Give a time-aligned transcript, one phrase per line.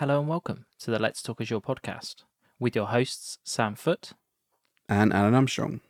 [0.00, 2.24] Hello and welcome to the Let's Talk Azure podcast
[2.58, 4.14] with your hosts, Sam Foote.
[4.88, 5.82] And Alan Armstrong.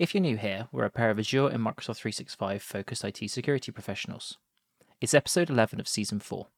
[0.00, 3.70] If you're new here, we're a pair of Azure and Microsoft 365 focused IT security
[3.70, 4.36] professionals.
[5.00, 6.48] It's episode 11 of season 4.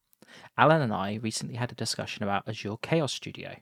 [0.57, 3.57] Alan and I recently had a discussion about Azure Chaos Studio,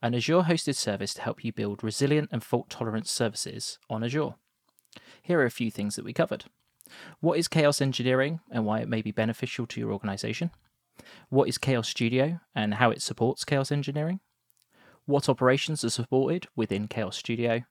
[0.00, 4.36] an Azure hosted service to help you build resilient and fault tolerant services on Azure.
[5.20, 6.46] Here are a few things that we covered.
[7.20, 10.50] What is chaos engineering and why it may be beneficial to your organization?
[11.28, 14.20] What is Chaos Studio and how it supports chaos engineering?
[15.06, 17.62] What operations are supported within Chaos Studio?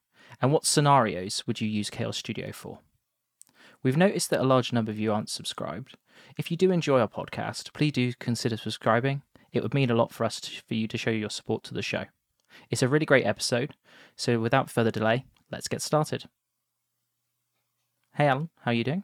[0.42, 2.80] And what scenarios would you use Chaos Studio for?
[3.82, 5.98] We've noticed that a large number of you aren't subscribed.
[6.38, 9.24] If you do enjoy our podcast, please do consider subscribing.
[9.52, 11.74] It would mean a lot for us to, for you to show your support to
[11.74, 12.06] the show.
[12.70, 13.76] It's a really great episode,
[14.16, 16.26] so without further delay, let's get started.
[18.16, 19.04] Hey Alan, how are you doing?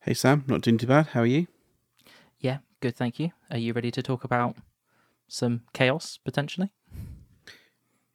[0.00, 1.08] Hey Sam, not doing too bad.
[1.08, 1.46] How are you?
[2.38, 3.30] Yeah, good, thank you.
[3.50, 4.56] Are you ready to talk about
[5.26, 6.70] some chaos potentially?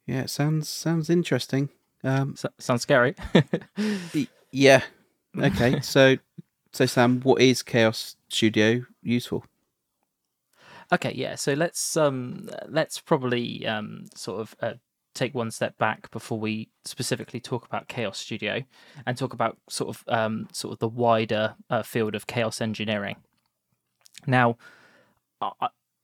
[0.06, 1.70] Yeah, it sounds sounds interesting.
[2.04, 3.16] Um, S- sounds scary.
[4.52, 4.82] yeah.
[5.36, 5.80] Okay.
[5.82, 6.18] so,
[6.72, 9.44] so Sam, what is Chaos Studio useful?
[10.92, 11.34] okay, yeah.
[11.34, 14.74] So let's um let's probably um sort of uh,
[15.16, 18.62] take one step back before we specifically talk about Chaos Studio
[19.04, 23.16] and talk about sort of um sort of the wider uh, field of chaos engineering.
[24.26, 24.56] Now,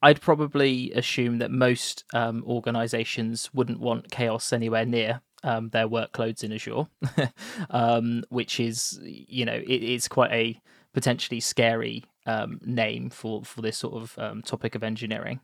[0.03, 6.43] I'd probably assume that most um, organizations wouldn't want chaos anywhere near um, their workloads
[6.43, 6.87] in Azure,
[7.71, 10.61] um, which is, you know, it, it's quite a
[10.93, 15.41] potentially scary um, name for, for this sort of um, topic of engineering.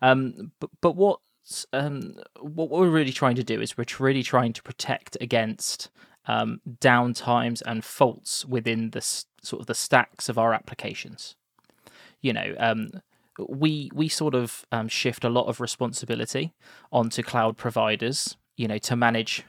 [0.00, 1.20] Um, but but what
[2.40, 5.90] what we're really trying to do is we're really trying to protect against
[6.26, 11.36] downtimes and faults within the sort of the stacks of our applications.
[12.24, 12.90] You know, um,
[13.48, 16.54] we we sort of um, shift a lot of responsibility
[16.90, 18.36] onto cloud providers.
[18.56, 19.44] You know, to manage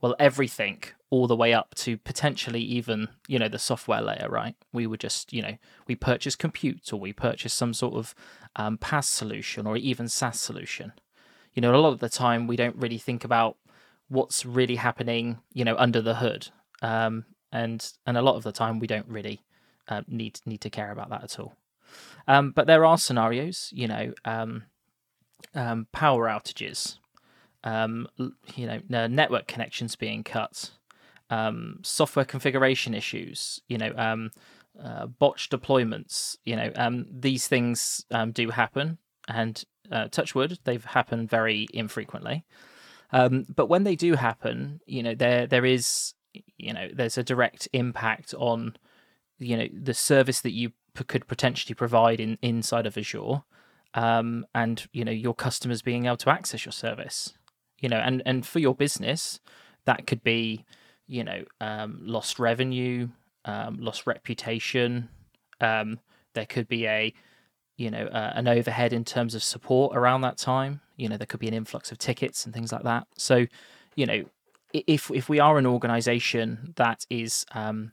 [0.00, 4.56] well everything all the way up to potentially even you know the software layer right
[4.72, 8.14] we would just you know we purchase compute or we purchase some sort of
[8.56, 10.92] um, solution or even SaaS solution
[11.54, 13.56] you know a lot of the time we don't really think about
[14.08, 16.48] what's really happening you know under the hood
[16.80, 19.44] um, and and a lot of the time we don't really
[19.88, 21.54] uh, need need to care about that at all
[22.28, 24.64] um, but there are scenarios you know um,
[25.54, 26.98] um, power outages
[27.64, 28.06] um,
[28.54, 30.70] you know network connections being cut
[31.30, 34.30] um, software configuration issues you know um,
[34.82, 38.98] uh, botched deployments you know these things do happen.
[39.28, 40.08] And uh,
[40.64, 42.44] they've happened very infrequently.
[43.12, 46.14] But when they do happen you know there there is
[46.56, 48.76] you know there's a direct impact on
[49.38, 53.42] you know the service that you could potentially provide in inside of azure
[53.94, 57.34] um, and you know your customers being able to access your service.
[57.78, 59.40] You know and and for your business
[59.86, 60.64] that could be
[61.06, 63.08] you know um, lost revenue
[63.44, 65.08] um, lost reputation
[65.60, 65.98] um,
[66.34, 67.12] there could be a
[67.76, 70.80] you know uh, an overhead in terms of support around that time.
[70.96, 73.06] You know there could be an influx of tickets and things like that.
[73.16, 73.46] So
[73.96, 74.24] you know
[74.72, 77.92] if if we are an organization that is um,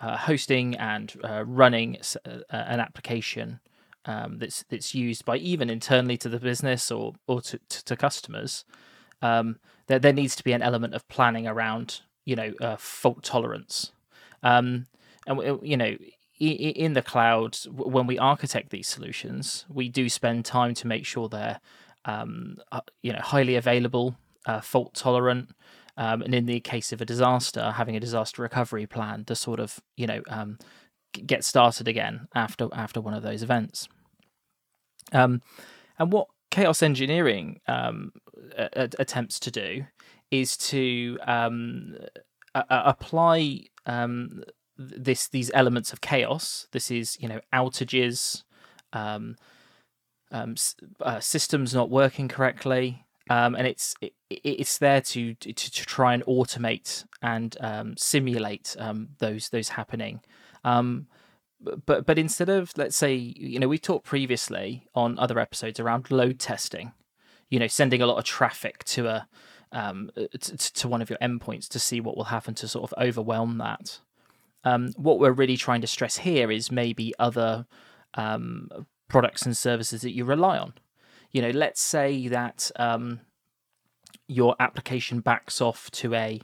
[0.00, 3.60] uh, hosting and uh, running s- uh, an application
[4.06, 7.96] um, that's that's used by even internally to the business or or to, to, to
[7.96, 8.64] customers,
[9.22, 13.22] um, there there needs to be an element of planning around you know uh, fault
[13.22, 13.92] tolerance,
[14.42, 14.86] um,
[15.26, 15.96] and you know
[16.40, 21.28] in the cloud when we architect these solutions, we do spend time to make sure
[21.28, 21.60] they're
[22.04, 24.16] um, uh, you know highly available,
[24.46, 25.50] uh, fault tolerant.
[25.96, 29.60] Um, and in the case of a disaster, having a disaster recovery plan to sort
[29.60, 30.58] of, you know, um,
[31.12, 33.88] get started again after after one of those events.
[35.12, 35.42] Um,
[35.98, 38.12] and what chaos engineering um,
[38.56, 39.84] a- attempts to do
[40.30, 41.96] is to um,
[42.54, 44.42] a- apply um,
[44.76, 46.66] this these elements of chaos.
[46.72, 48.42] This is you know outages,
[48.92, 49.36] um,
[50.32, 50.56] um,
[51.00, 56.14] uh, systems not working correctly, um, and it's it, it's there to, to to try
[56.14, 60.20] and automate and um, simulate um, those those happening.
[60.62, 61.06] Um,
[61.86, 66.10] but but instead of let's say you know we've talked previously on other episodes around
[66.10, 66.92] load testing,
[67.48, 69.28] you know sending a lot of traffic to a
[69.72, 73.02] um, to, to one of your endpoints to see what will happen to sort of
[73.02, 74.00] overwhelm that.
[74.64, 77.66] Um, what we're really trying to stress here is maybe other
[79.08, 80.74] products and services that you rely on.
[81.34, 83.20] You know, let's say that um,
[84.28, 86.40] your application backs off to a,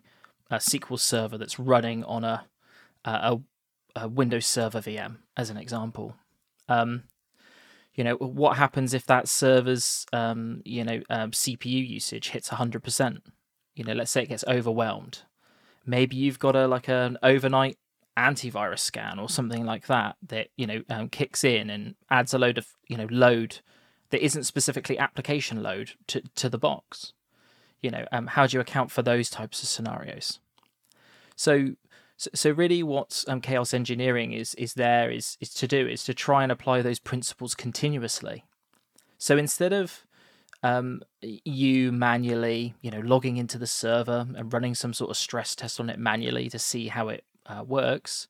[0.51, 2.45] a SQL server that's running on a,
[3.05, 3.39] a,
[3.97, 6.17] a Windows Server VM, as an example.
[6.69, 7.05] Um,
[7.95, 12.83] You know, what happens if that server's um, you know um, CPU usage hits hundred
[12.83, 13.23] percent?
[13.75, 15.23] You know, let's say it gets overwhelmed.
[15.85, 17.79] Maybe you've got a like an overnight
[18.17, 22.39] antivirus scan or something like that that you know um, kicks in and adds a
[22.39, 23.61] load of you know load
[24.11, 27.13] that isn't specifically application load to to the box.
[27.83, 30.39] You know, um, how do you account for those types of scenarios?
[31.35, 31.71] So,
[32.19, 36.15] so really, what um, chaos engineering is is there is is to do is to
[36.15, 38.45] try and apply those principles continuously.
[39.17, 40.05] So instead of
[40.63, 45.55] um, you manually, you know, logging into the server and running some sort of stress
[45.55, 48.29] test on it manually to see how it uh, works,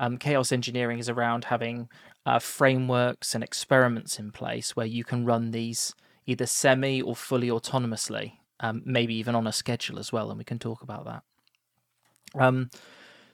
[0.00, 1.88] um, chaos engineering is around having
[2.26, 5.94] uh, frameworks and experiments in place where you can run these
[6.26, 10.44] either semi or fully autonomously, um, maybe even on a schedule as well, and we
[10.44, 11.22] can talk about that.
[12.34, 12.70] Um,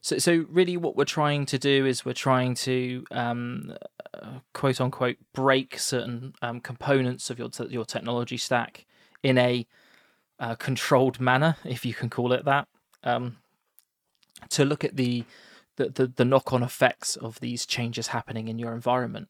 [0.03, 3.73] so, so really, what we're trying to do is we're trying to um,
[4.13, 8.85] uh, quote unquote break certain um, components of your te- your technology stack
[9.23, 9.67] in a
[10.39, 12.69] uh, controlled manner, if you can call it that,
[13.05, 13.39] um,
[14.51, 15.25] to look at the
[15.77, 19.29] the, the, the knock on effects of these changes happening in your environment.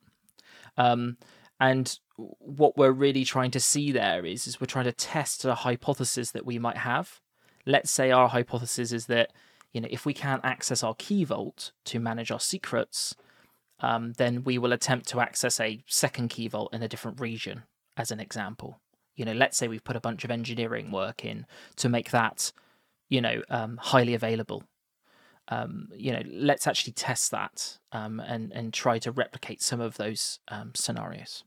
[0.77, 1.17] Um,
[1.59, 5.55] and what we're really trying to see there is is we're trying to test a
[5.55, 7.21] hypothesis that we might have.
[7.65, 9.31] Let's say our hypothesis is that
[9.73, 13.15] you know, if we can't access our key vault to manage our secrets,
[13.79, 17.63] um, then we will attempt to access a second key vault in a different region,
[17.97, 18.79] as an example.
[19.15, 21.45] You know, let's say we've put a bunch of engineering work in
[21.77, 22.51] to make that,
[23.09, 24.63] you know, um, highly available.
[25.49, 29.97] Um, you know, let's actually test that um, and and try to replicate some of
[29.97, 31.43] those um, scenarios.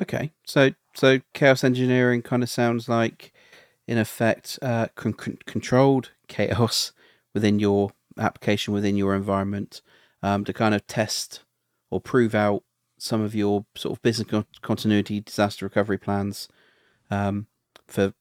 [0.00, 3.32] Okay, so so chaos engineering kind of sounds like
[3.88, 6.92] in effect, uh, con- controlled chaos
[7.34, 9.80] within your application, within your environment,
[10.22, 11.42] um, to kind of test
[11.90, 12.62] or prove out
[12.98, 16.48] some of your sort of business continuity, disaster recovery plans
[17.10, 17.46] um,
[17.86, 18.12] for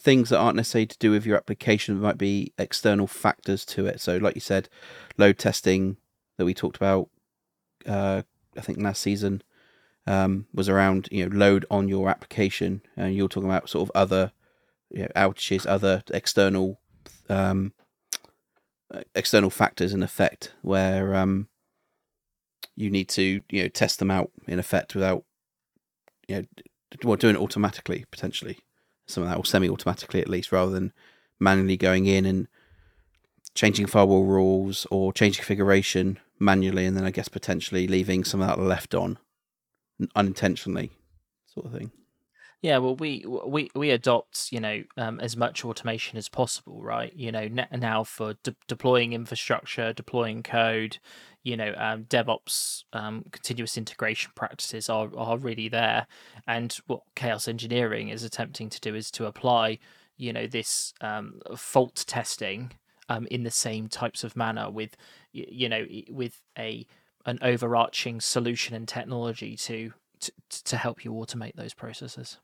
[0.00, 4.00] things that aren't necessarily to do with your application, might be external factors to it.
[4.00, 4.68] So, like you said,
[5.18, 5.98] load testing
[6.38, 7.10] that we talked about,
[7.86, 8.22] uh,
[8.56, 9.42] I think last season,
[10.06, 13.92] um, was around you know load on your application, and you're talking about sort of
[13.94, 14.32] other
[14.90, 16.80] you know, outages, other external
[17.28, 17.72] um,
[19.14, 21.48] external factors in effect where um,
[22.74, 25.24] you need to you know test them out in effect without
[26.26, 26.44] you know
[27.04, 28.58] well, doing it automatically potentially
[29.10, 30.92] some of that or semi-automatically at least rather than
[31.38, 32.48] manually going in and
[33.54, 38.46] changing firewall rules or changing configuration manually and then I guess potentially leaving some of
[38.46, 39.18] that left on
[40.14, 40.90] unintentionally
[41.46, 41.92] sort of thing.
[42.62, 47.10] Yeah, well, we we we adopt you know um, as much automation as possible, right?
[47.16, 50.98] You know now for de- deploying infrastructure, deploying code,
[51.42, 56.06] you know um, DevOps um, continuous integration practices are are really there,
[56.46, 59.78] and what chaos engineering is attempting to do is to apply
[60.16, 62.72] you know this um, fault testing
[63.08, 64.96] um, in the same types of manner with
[65.32, 66.86] you know with a
[67.26, 70.32] an overarching solution and technology to to,
[70.64, 72.38] to help you automate those processes.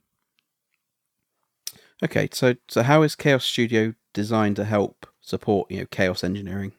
[2.02, 6.72] Okay, so so how is Chaos Studio designed to help support you know chaos engineering?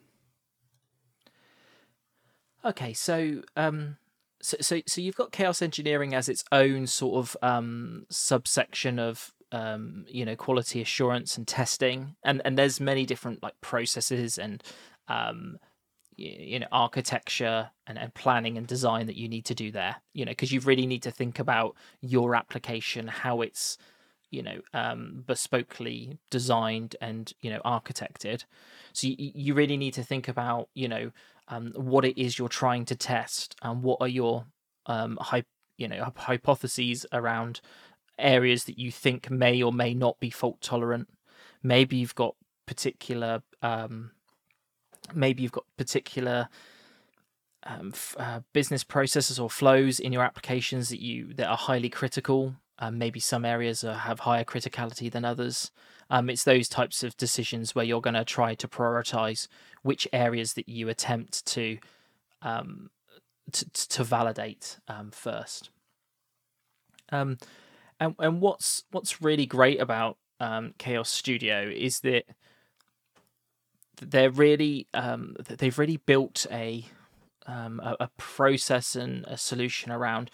[2.68, 3.96] Okay, so um,
[4.42, 9.32] so so so you've got chaos engineering as its own sort of um subsection of
[9.52, 14.62] um you know quality assurance and testing, and and there's many different like processes and
[15.08, 15.56] um
[16.18, 20.24] you know architecture and, and planning and design that you need to do there you
[20.24, 23.78] know because you really need to think about your application how it's
[24.30, 28.44] you know um, bespokely designed and you know architected.
[28.92, 31.12] So you, you really need to think about you know
[31.48, 34.46] um, what it is you're trying to test and what are your
[34.86, 35.44] um, hy-
[35.76, 37.60] you know hypotheses around
[38.18, 41.08] areas that you think may or may not be fault tolerant
[41.62, 42.34] maybe you've got
[42.66, 44.10] particular um,
[45.14, 46.48] maybe you've got particular
[47.64, 51.88] um, f- uh, business processes or flows in your applications that you that are highly
[51.88, 55.70] critical um, maybe some areas are, have higher criticality than others.
[56.10, 59.46] Um, it's those types of decisions where you're going to try to prioritize
[59.82, 61.78] which areas that you attempt to
[62.42, 62.90] um,
[63.52, 65.70] to, to validate um, first.
[67.10, 67.38] Um,
[68.00, 72.24] and and what's what's really great about um, Chaos Studio is that
[74.00, 76.84] they're really um, they've really built a,
[77.46, 80.30] um, a, a process and a solution around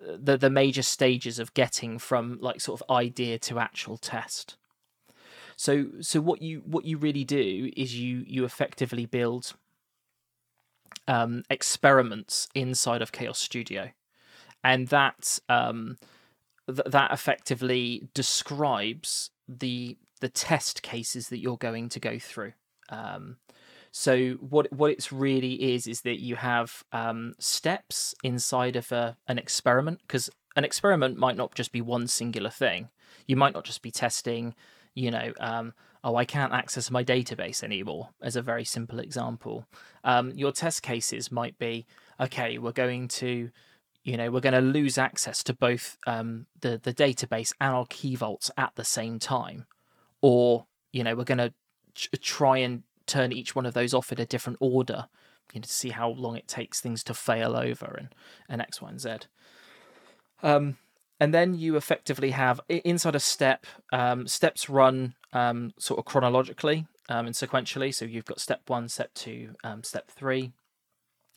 [0.00, 4.56] the the major stages of getting from like sort of idea to actual test.
[5.56, 9.54] So so what you what you really do is you you effectively build
[11.06, 13.90] um, experiments inside of Chaos Studio,
[14.62, 15.98] and that um,
[16.66, 22.52] th- that effectively describes the the test cases that you're going to go through.
[22.88, 23.36] Um,
[23.90, 29.16] so what what it's really is is that you have um, steps inside of a,
[29.28, 32.88] an experiment because an experiment might not just be one singular thing.
[33.26, 34.54] You might not just be testing,
[34.94, 39.66] you know, um, oh, I can't access my database anymore, as a very simple example.
[40.04, 41.86] Um, your test cases might be,
[42.20, 43.50] okay, we're going to,
[44.04, 47.86] you know, we're going to lose access to both um, the the database and our
[47.88, 49.66] key vaults at the same time,
[50.20, 51.52] or you know, we're going to
[51.94, 55.08] ch- try and turn each one of those off in a different order,
[55.52, 58.14] you know, to see how long it takes things to fail over and
[58.48, 59.10] and X, Y, and Z.
[60.42, 60.76] Um,
[61.24, 63.64] and then you effectively have inside a step
[63.94, 67.94] um, steps run um, sort of chronologically um, and sequentially.
[67.94, 70.52] So you've got step one step two um, step three.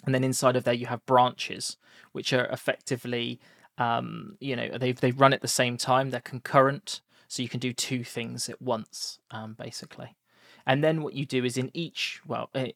[0.06, 1.77] And then inside of there you have branches
[2.12, 3.39] which are effectively
[3.77, 6.10] um, you know they they run at the same time.
[6.10, 7.00] They're concurrent.
[7.29, 10.17] So you can do two things at once um, basically.
[10.65, 12.72] And then what you do is in each well it, eh,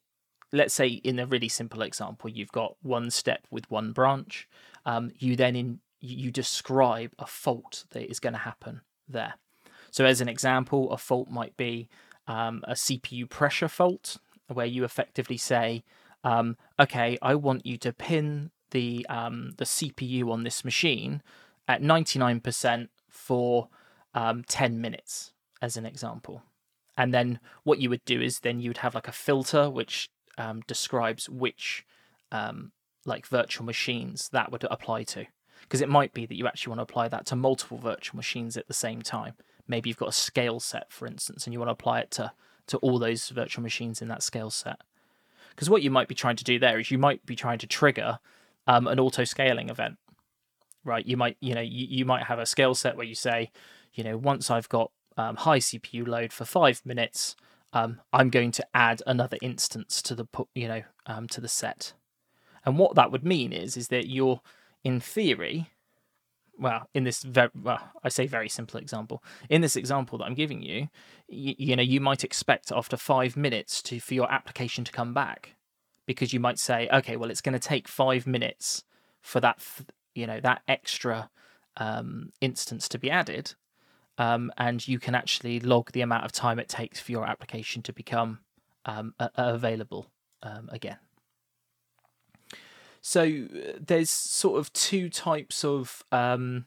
[0.54, 4.48] let's say in a really simple example you've got one step with one branch.
[5.20, 9.36] You then in you describe a fault that is going to happen there.
[9.92, 11.88] So, as an example, a fault might be
[12.28, 14.18] um, a CPU pressure fault,
[14.48, 15.84] where you effectively say,
[16.24, 21.22] um, "Okay, I want you to pin the um, the CPU on this machine
[21.68, 23.70] at 99% for
[24.14, 26.44] um, 10 minutes," as an example.
[26.98, 30.10] And then what you would do is then you would have like a filter which
[30.38, 31.86] um, describes which
[32.32, 32.72] um,
[33.06, 35.26] like virtual machines that would apply to
[35.72, 38.58] because it might be that you actually want to apply that to multiple virtual machines
[38.58, 39.36] at the same time.
[39.70, 42.34] Maybe you've got a scale set, for instance, and you want to apply it to
[42.68, 44.82] to all those virtual machines in that scale set.
[45.52, 47.68] Because what you might be trying to do there is you might be trying to
[47.68, 48.20] trigger
[48.68, 49.96] um, an auto scaling event,
[50.84, 51.06] right?
[51.06, 53.50] You might, you know, you, you might have a scale set where you say,
[53.94, 57.38] you know, once I've got um, high CPU load for five minutes,
[57.72, 61.94] um, I'm going to add another instance to the, you know, um, to the set.
[62.66, 64.42] And what that would mean is, is that you're
[64.84, 65.70] in theory,
[66.58, 69.24] well, in this very, well, I say very simple example.
[69.50, 70.90] In this example that I'm giving you,
[71.28, 75.14] you, you know, you might expect after five minutes to for your application to come
[75.14, 75.56] back,
[76.06, 78.84] because you might say, okay, well, it's going to take five minutes
[79.22, 79.60] for that,
[80.14, 81.30] you know, that extra
[81.78, 83.56] um, instance to be added,
[84.18, 87.82] um, and you can actually log the amount of time it takes for your application
[87.84, 88.40] to become
[88.86, 90.08] um, available
[90.44, 90.98] um, again.
[93.02, 96.04] So uh, there's sort of two types of.
[96.12, 96.66] Um,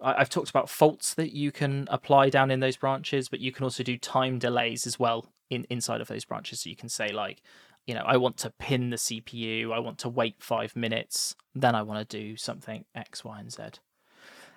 [0.00, 3.52] I, have talked about faults that you can apply down in those branches, but you
[3.52, 6.60] can also do time delays as well in inside of those branches.
[6.60, 7.42] So you can say like,
[7.86, 11.74] you know, I want to pin the CPU, I want to wait five minutes, then
[11.74, 13.62] I want to do something X, Y, and Z.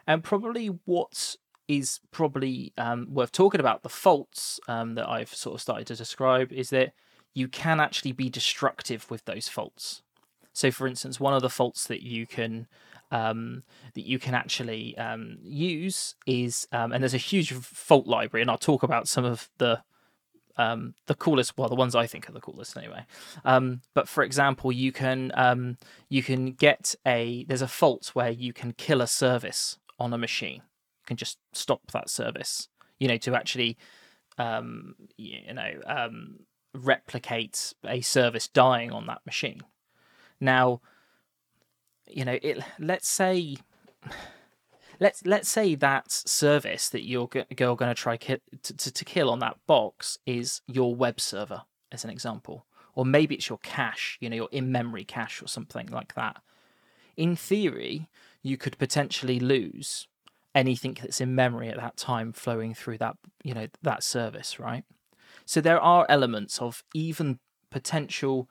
[0.08, 1.36] And probably what
[1.68, 5.96] is probably um, worth talking about the faults um, that I've sort of started to
[5.96, 6.94] describe is that
[7.34, 10.04] you can actually be destructive with those faults.
[10.56, 12.68] So, for instance, one of the faults that you can
[13.12, 18.42] um, that you can actually um, use is, um, and there's a huge fault library,
[18.42, 19.84] and I'll talk about some of the
[20.56, 23.06] um, the coolest, well, the ones I think are the coolest anyway.
[23.44, 28.32] Um, but for example, you can um, you can get a there's a fault where
[28.32, 30.62] you can kill a service on a machine.
[31.02, 33.78] You can just stop that service, you know, to actually
[35.18, 36.00] you know
[36.74, 39.62] replicate a service dying on that machine.
[40.40, 40.82] Now,
[42.08, 42.60] you know, it.
[42.80, 43.58] Let's say,
[45.00, 49.30] let's let's say that service that you're going to try ki- to, to, to kill
[49.30, 54.18] on that box is your web server, as an example, or maybe it's your cache,
[54.22, 56.38] you know, your in-memory cache or something like that.
[57.18, 58.10] In theory,
[58.44, 60.08] you could potentially lose
[60.56, 64.86] anything that's in memory at that time flowing through that you know that service right
[65.46, 67.40] so there are elements of even
[67.70, 68.50] potential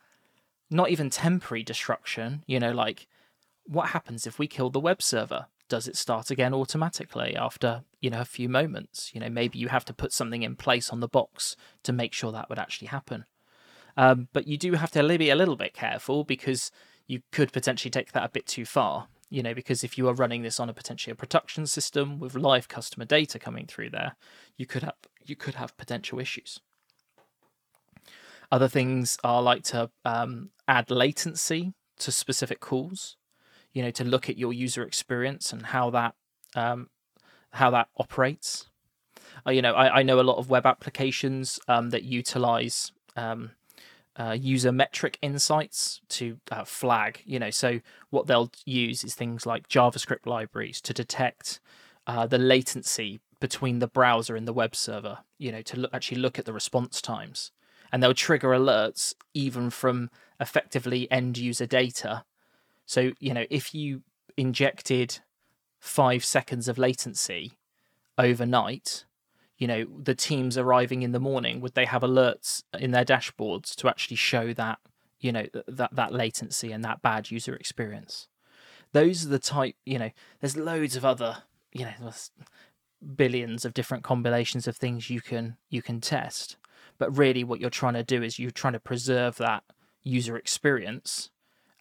[0.71, 3.07] not even temporary destruction, you know, like
[3.67, 5.47] what happens if we kill the web server?
[5.69, 9.11] Does it start again automatically after, you know, a few moments?
[9.15, 12.13] You know, maybe you have to put something in place on the box to make
[12.13, 13.25] sure that would actually happen.
[13.97, 16.71] Um, but you do have to be a little bit careful because
[17.07, 19.09] you could potentially take that a bit too far.
[19.31, 22.35] You know, because if you are running this on a potentially a production system with
[22.35, 24.17] live customer data coming through there,
[24.57, 24.95] you could have
[25.25, 26.61] you could have potential issues.
[28.55, 33.17] Other things are like to um, add latency to specific calls.
[33.73, 36.15] You know, to look at your user experience and how that
[36.55, 36.89] um,
[37.51, 38.71] how that operates.
[39.45, 43.51] Uh, you know, I, I know a lot of web applications um, that utilize um,
[44.15, 47.23] uh, user metric insights to uh, flag.
[47.25, 47.81] You know, so
[48.11, 51.59] what they'll use is things like JavaScript libraries to detect
[52.07, 55.19] uh, the latency between the browser and the web server.
[55.39, 57.51] You know, to look, actually look at the response times,
[57.95, 60.11] and they'll trigger alerts even from
[60.41, 62.25] effectively end user data.
[62.87, 64.03] So you know, if you
[64.37, 65.21] injected
[65.79, 67.53] five seconds of latency
[68.19, 69.05] overnight
[69.59, 73.77] you know the teams arriving in the morning would they have alerts in their dashboards
[73.77, 74.79] to actually show that
[75.21, 78.29] you know that that latency and that bad user experience
[78.93, 80.11] those are the type you know
[80.41, 81.39] there's loads of other
[81.73, 82.11] you know
[83.15, 86.57] billions of different combinations of things you can you can test
[86.99, 89.63] but really what you're trying to do is you're trying to preserve that
[90.03, 91.31] user experience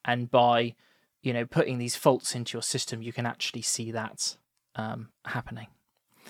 [0.06, 0.76] and by
[1.22, 4.38] you know putting these faults into your system you can actually see that
[4.76, 5.68] um, happening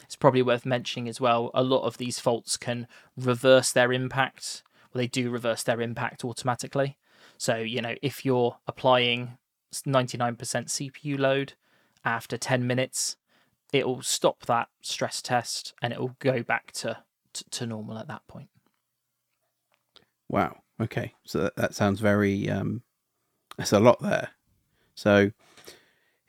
[0.04, 1.52] it's probably worth mentioning as well.
[1.54, 2.88] A lot of these faults can
[3.18, 4.64] reverse their impact.
[4.94, 6.98] Well, they do reverse their impact automatically.
[7.38, 9.38] So, you know, if you're applying
[9.74, 11.54] 99% CPU load
[12.06, 13.18] after 10 minutes,
[13.72, 17.00] it will stop that stress test and it will go back to,
[17.34, 18.50] to, to normal at that point.
[20.34, 20.64] Wow.
[20.82, 21.14] Okay.
[21.26, 22.82] So that, that sounds very, um,
[23.56, 24.30] that's a lot there.
[24.96, 25.30] So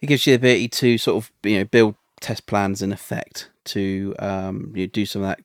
[0.03, 3.49] it gives you the ability to sort of, you know, build test plans in effect
[3.65, 5.41] to um, you know, do some of that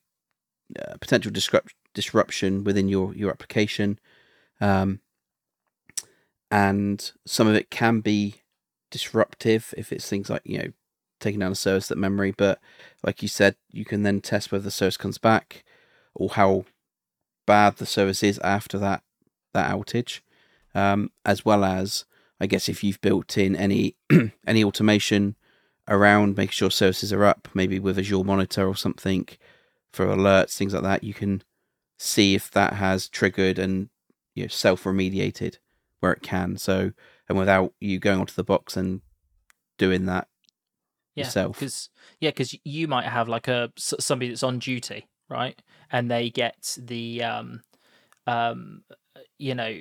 [0.78, 3.98] uh, potential disrupt- disruption within your your application,
[4.60, 5.00] um,
[6.52, 8.42] and some of it can be
[8.92, 10.72] disruptive if it's things like you know
[11.22, 12.34] taking down a service that memory.
[12.38, 12.60] But
[13.04, 15.64] like you said, you can then test whether the service comes back
[16.14, 16.66] or how
[17.50, 19.02] bad the service is after that
[19.56, 20.20] that outage,
[20.76, 22.06] um, as well as
[22.40, 23.96] I guess if you've built in any
[24.48, 25.36] any automation
[25.88, 29.28] around, making sure services are up, maybe with Azure Monitor or something
[29.92, 31.04] for alerts, things like that.
[31.04, 31.42] You can
[31.98, 33.90] see if that has triggered and
[34.36, 35.58] you know, self remediated
[36.02, 36.56] where it can.
[36.56, 36.92] So,
[37.28, 39.02] and without you going onto the box and
[39.80, 40.28] doing that
[41.16, 41.58] yeah, yourself.
[41.58, 45.60] Because yeah, because you might have like a somebody that's on duty, right,
[45.92, 47.62] and they get the um,
[48.28, 48.84] um,
[49.38, 49.80] you know,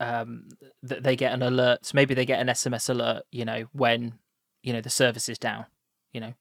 [0.00, 0.48] um,
[0.82, 1.92] they get an alert.
[1.94, 4.18] Maybe they get an SMS alert, you know, when
[4.62, 5.66] you know the service is down
[6.12, 6.34] you know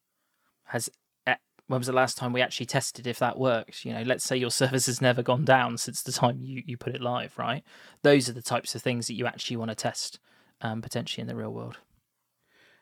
[0.65, 0.89] has
[1.26, 1.36] eh,
[1.67, 4.36] when was the last time we actually tested if that works you know let's say
[4.36, 7.63] your service has never gone down since the time you, you put it live right
[8.04, 10.20] those are the types of things that you actually want to test
[10.62, 11.78] um, potentially in the real world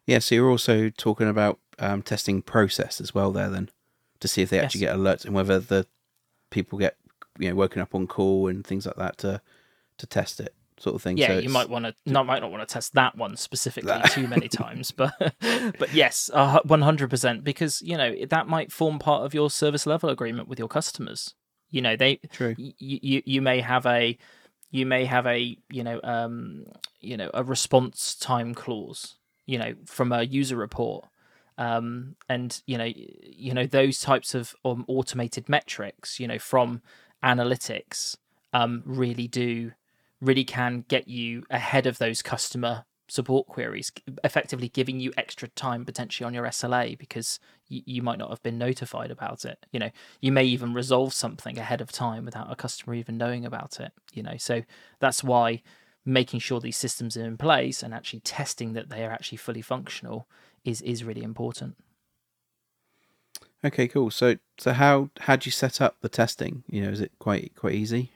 [0.05, 3.69] yeah so you're also talking about um, testing process as well there then
[4.19, 4.91] to see if they actually yes.
[4.91, 5.85] get alerts and whether the
[6.55, 6.95] people get
[7.37, 9.41] you know woken up on call and things like that to
[9.97, 11.17] to test it sort of thing.
[11.17, 13.89] Yeah, so you might want to not might not want to test that one specifically
[13.89, 14.11] that.
[14.11, 15.13] too many times, but
[15.77, 19.85] but yes, one hundred percent because you know that might form part of your service
[19.85, 21.35] level agreement with your customers.
[21.69, 22.55] You know they true.
[22.57, 24.17] You you, you may have a
[24.71, 26.65] you may have a you know um
[27.01, 29.15] you know a response time clause
[29.45, 31.05] you know from a user report
[31.57, 36.81] um and you know you know those types of um, automated metrics you know from
[37.23, 38.17] analytics
[38.53, 39.71] um really do
[40.21, 43.91] really can get you ahead of those customer support queries,
[44.23, 48.41] effectively giving you extra time potentially on your SLA because you, you might not have
[48.41, 49.65] been notified about it.
[49.71, 49.89] You know,
[50.21, 53.91] you may even resolve something ahead of time without a customer even knowing about it.
[54.13, 54.63] You know, so
[54.99, 55.61] that's why
[56.03, 59.61] making sure these systems are in place and actually testing that they are actually fully
[59.61, 60.27] functional
[60.65, 61.77] is is really important.
[63.63, 64.11] Okay, cool.
[64.11, 66.63] So so how how do you set up the testing?
[66.69, 68.11] You know, is it quite quite easy?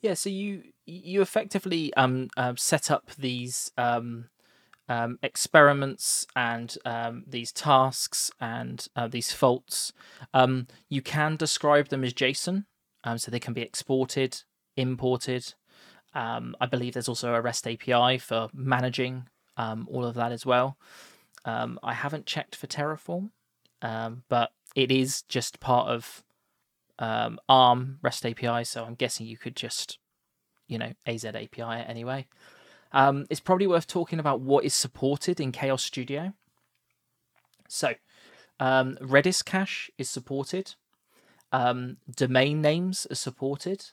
[0.00, 4.28] Yeah, so you you effectively um, uh, set up these um,
[4.88, 9.92] um, experiments and um, these tasks and uh, these faults.
[10.32, 12.64] Um, you can describe them as JSON,
[13.04, 14.42] um, so they can be exported,
[14.76, 15.54] imported.
[16.14, 20.76] I believe there's also a REST API for managing all of that as well.
[21.44, 23.30] I haven't checked for Terraform,
[23.80, 26.22] but it is just part of
[26.98, 29.98] um, ARM REST API, so I'm guessing you could just,
[30.66, 32.26] you know, AZ API anyway.
[32.92, 36.32] Um, it's probably worth talking about what is supported in Chaos Studio.
[37.68, 37.94] So,
[38.58, 40.74] um, Redis cache is supported.
[41.52, 43.90] Um, domain names are supported.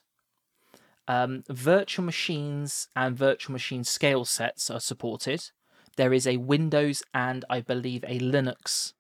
[1.07, 5.51] Um, virtual machines and virtual machine scale sets are supported.
[5.97, 8.93] There is a Windows and I believe a Linux.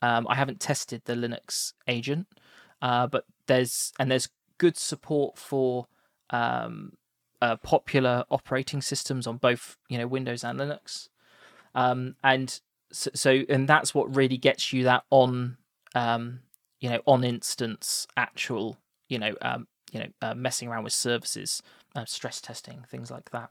[0.00, 2.26] Um, I haven't tested the Linux agent,
[2.80, 5.86] uh, but there's and there's good support for
[6.30, 6.94] um,
[7.40, 11.08] uh, popular operating systems on both you know Windows and Linux,
[11.74, 15.56] um, and so, so, and that's what really gets you that on
[15.94, 16.40] um,
[16.80, 21.62] you know on instance actual you know um, you know uh, messing around with services,
[21.94, 23.50] uh, stress testing, things like that.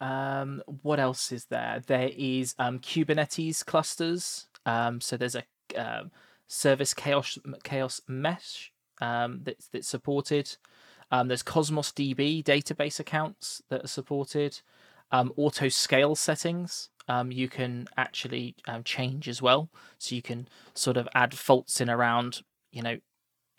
[0.00, 1.82] Um, what else is there?
[1.86, 4.48] There is um, Kubernetes clusters.
[4.66, 5.44] Um, so there's a
[5.78, 6.04] uh,
[6.48, 10.56] service chaos chaos mesh um, that's that's supported.
[11.10, 14.60] Um, there's Cosmos DB database accounts that are supported.
[15.12, 16.88] Auto scale settings
[17.28, 19.70] you can actually change as well.
[19.98, 22.96] So you can sort of add faults in around, you know,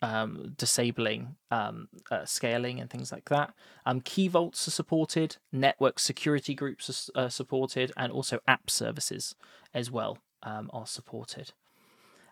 [0.06, 3.52] um, disabling um, uh, scaling and things like that.
[3.84, 9.34] Um, key vaults are supported, network security groups are uh, supported, and also app services
[9.74, 11.52] as well um, are supported.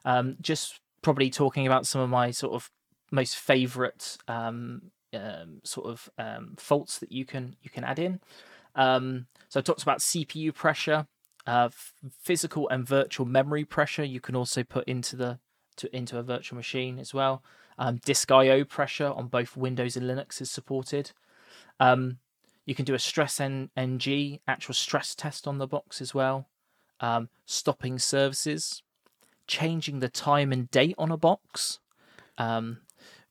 [0.05, 2.71] Um, just probably talking about some of my sort of
[3.11, 4.93] most favorite um,
[5.65, 6.11] sort of
[6.57, 8.21] faults that you can you can add in.
[8.77, 11.07] So I talked about CPU pressure,
[11.47, 11.71] uh,
[12.21, 14.05] physical and virtual memory pressure.
[14.05, 15.39] You can also put into the
[15.77, 17.43] to into a virtual machine as well.
[17.79, 21.13] Um, disk I/O pressure on both Windows and Linux is supported.
[21.81, 22.19] Um,
[22.67, 26.49] you can do a stress NG actual stress test on the box as well.
[27.01, 28.83] Um, stopping services,
[29.47, 31.81] changing the time and date on a box,
[32.39, 32.79] um,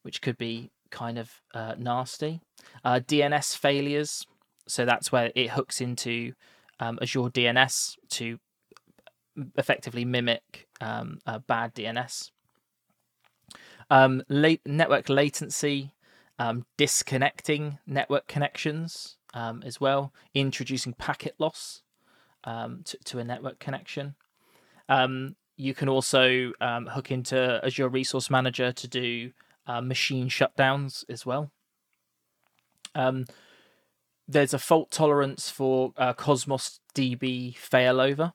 [0.04, 2.42] which could be kind of uh, nasty.
[2.84, 4.26] Uh, DNS failures,
[4.68, 6.34] so that's where it hooks into
[6.80, 8.38] um, Azure DNS to
[9.58, 12.30] effectively mimic um, a bad DNS.
[13.89, 15.93] Um, late network latency,
[16.39, 21.82] um, disconnecting network connections um, as well, introducing packet loss
[22.43, 24.15] um, to, to a network connection.
[24.89, 29.32] Um, you can also um, hook into Azure Resource Manager to do
[29.67, 31.52] uh, machine shutdowns as well.
[34.28, 38.34] There's a fault tolerance for uh, Cosmos DB failover.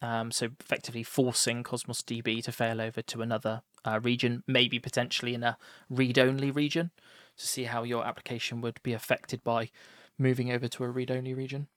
[0.00, 5.34] Um, so effectively forcing Cosmos DB to fail over to another uh, region, maybe potentially
[5.34, 5.56] in a
[5.88, 6.90] read-only region,
[7.36, 9.70] to see how your application would be affected by
[10.18, 11.68] moving over to a read-only region.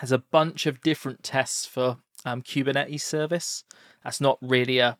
[0.00, 3.64] There's a bunch of different tests for um, Kubernetes service.
[4.02, 4.98] That's not really a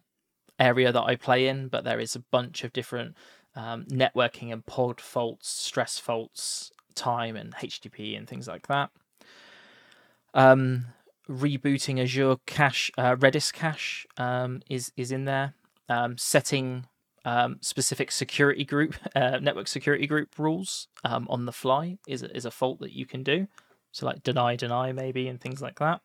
[0.58, 3.16] area that I play in, but there is a bunch of different
[3.56, 8.90] um, networking and pod faults, stress faults, time and HTTP and things like that.
[10.34, 10.86] Um,
[11.28, 15.54] rebooting Azure cache, uh, Redis cache um, is is in there.
[15.92, 16.86] Um, setting
[17.26, 22.34] um, specific security group, uh, network security group rules um, on the fly is a,
[22.34, 23.46] is a fault that you can do.
[23.92, 26.00] So like deny, deny maybe, and things like that.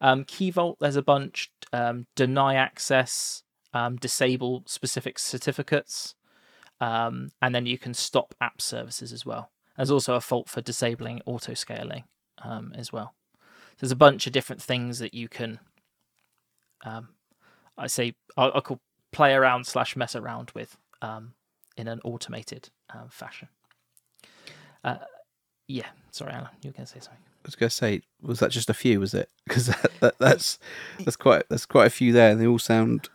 [0.00, 1.52] Um, Key Vault, there's a bunch.
[1.72, 6.14] Um, deny access, um, disable specific certificates,
[6.80, 9.50] um, and then you can stop app services as well.
[9.76, 12.04] There's also a fault for disabling auto scaling
[12.76, 13.14] as well.
[13.78, 15.58] There's a bunch of different things that you can,
[16.84, 18.80] I say, I, I call
[19.14, 21.32] play around slash mess around with um,
[21.76, 23.48] in an automated um, fashion.
[24.82, 24.96] Uh,
[25.66, 27.22] yeah, sorry, Alan, you were going to say something.
[27.22, 29.00] I was going to say, was that just a few?
[29.00, 29.30] Was it?
[29.46, 30.58] Because that, that, that's
[31.00, 33.10] that's quite that's quite a few there, and they all sound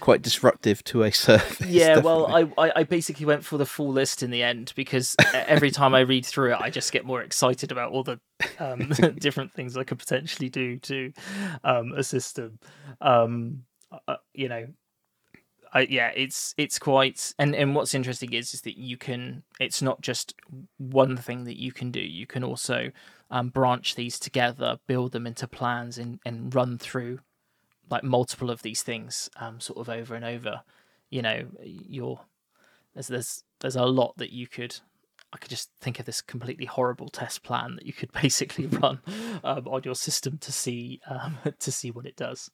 [0.00, 1.66] quite disruptive to a service.
[1.66, 5.16] Yeah, well, I, I I basically went for the full list in the end because
[5.32, 8.20] every time I read through it, I just get more excited about all the
[8.58, 8.88] um,
[9.18, 11.12] different things I could potentially do to
[11.64, 12.58] um, a system.
[13.00, 14.66] Um, uh, you know,
[15.72, 19.42] I, yeah, it's it's quite and and what's interesting is is that you can.
[19.60, 20.34] It's not just
[20.78, 22.00] one thing that you can do.
[22.00, 22.90] You can also
[23.30, 27.20] um, branch these together, build them into plans, and and run through
[27.90, 30.62] like multiple of these things um, sort of over and over
[31.10, 32.20] you know you're
[32.94, 34.76] there's there's there's a lot that you could
[35.32, 39.00] I could just think of this completely horrible test plan that you could basically run
[39.44, 42.50] um, on your system to see um, to see what it does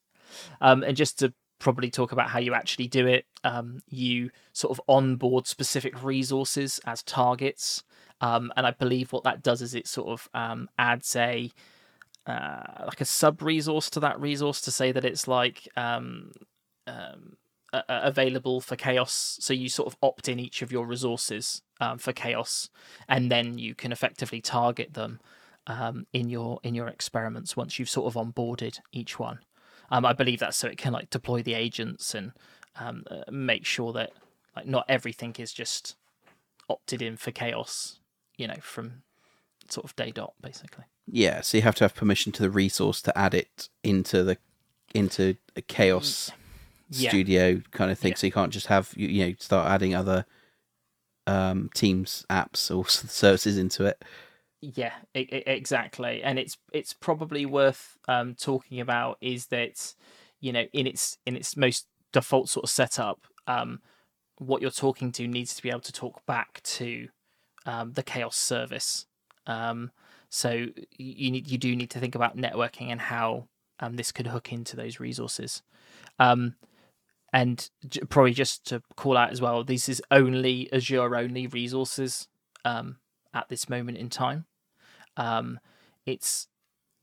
[0.61, 4.77] um, and just to probably talk about how you actually do it um, you sort
[4.77, 7.85] of onboard specific resources as targets
[8.21, 11.51] um, and I believe what that does is it sort of um, adds a
[12.27, 16.33] uh, like a sub resource to that resource to say that it's like um,
[16.87, 17.37] um,
[17.89, 19.37] available for chaos.
[19.41, 22.71] So you sort of opt in each of your resources um, for chaos,
[23.09, 25.21] and then you can effectively target them
[25.67, 29.41] um, in your in your experiments once you've sort of onboarded each one.
[29.95, 32.33] Um, I believe that's so it can like deploy the agents and
[32.81, 34.11] um, uh, make sure that
[34.57, 35.95] like not everything is just
[36.69, 38.01] opted in for chaos.
[38.37, 39.03] You know, from
[39.69, 40.85] sort of day dot basically.
[41.07, 44.37] Yeah, so you have to have permission to the resource to add it into the
[44.95, 46.33] into a chaos
[46.91, 47.11] yeah.
[47.11, 48.13] studio kind of thing.
[48.13, 48.17] Yeah.
[48.17, 50.27] So you can't just have you, you know start adding other
[51.29, 54.03] um, Teams apps or services into it.
[54.73, 56.23] Yeah, it, it, exactly.
[56.23, 59.95] And it's it's probably worth um, talking about is that
[60.41, 63.83] you know in its in its most default sort of setup, um,
[64.39, 67.09] what you're talking to needs to be able to talk back to
[67.67, 69.05] um, the chaos service.
[69.47, 69.91] Um,
[70.31, 73.49] so you need you do need to think about networking and how
[73.81, 75.63] um, this could hook into those resources.
[76.19, 76.55] Um,
[77.35, 77.69] and
[78.09, 82.29] probably just to call out as well, this is only Azure only resources
[82.65, 84.47] at this moment in time.
[85.17, 85.61] Um,
[86.07, 86.49] it's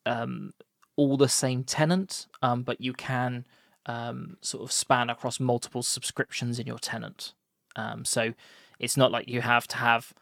[0.06, 0.54] um,
[0.96, 3.46] all the same tenant, um, but you can
[3.86, 7.34] um, sort of span across multiple subscriptions in your tenant.
[7.76, 8.34] Um, so
[8.80, 10.14] it's not like you have to have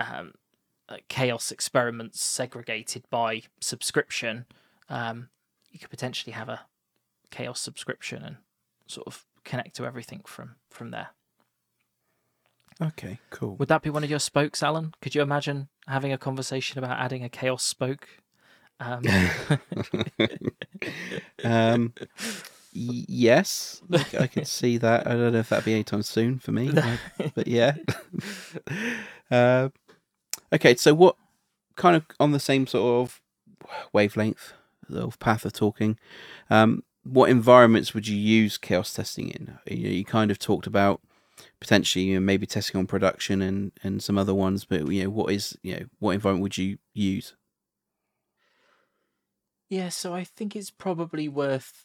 [0.00, 0.32] um,
[1.08, 4.46] chaos experiments segregated by subscription.
[4.88, 5.28] Um,
[5.70, 6.62] you could potentially have a
[7.30, 8.36] chaos subscription and
[8.86, 11.08] sort of connect to everything from from there.
[12.80, 13.56] Okay, cool.
[13.56, 14.94] Would that be one of your spokes, Alan?
[15.00, 18.08] Could you imagine having a conversation about adding a chaos spoke?
[18.80, 19.02] Um,
[21.44, 21.92] um
[22.78, 25.06] yes, I can see that.
[25.06, 26.72] I don't know if that'd be anytime soon for me,
[27.34, 27.74] but yeah.
[29.30, 29.68] uh,
[30.52, 31.16] okay, so what
[31.76, 33.20] kind of on the same sort of
[33.92, 34.52] wavelength,
[34.90, 35.98] of path of talking?
[36.50, 39.58] Um, what environments would you use chaos testing in?
[39.66, 41.00] You, you kind of talked about
[41.60, 45.10] potentially you know, maybe testing on production and and some other ones, but you know
[45.10, 47.34] what is you know what environment would you use?
[49.68, 51.84] Yeah, so I think it's probably worth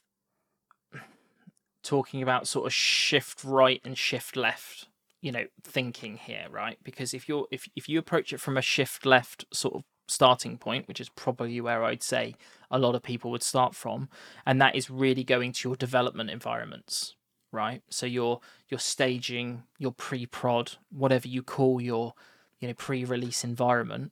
[1.84, 4.88] talking about sort of shift right and shift left,
[5.22, 6.78] you know, thinking here, right?
[6.82, 10.58] Because if you're if if you approach it from a shift left sort of starting
[10.58, 12.36] point, which is probably where I'd say
[12.72, 14.10] a lot of people would start from,
[14.46, 17.16] and that is really going to your development environments,
[17.54, 17.82] right?
[17.90, 22.14] So your your staging, your pre-prod, whatever you call your
[22.60, 24.12] you know pre-release environment.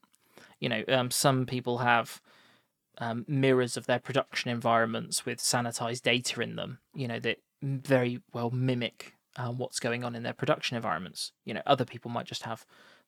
[0.59, 2.21] You know, um, some people have
[2.99, 6.79] um, mirrors of their production environments with sanitized data in them.
[6.93, 11.31] You know that very well mimic um, what's going on in their production environments.
[11.45, 12.65] You know, other people might just have